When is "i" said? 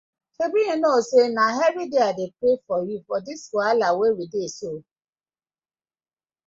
2.09-2.13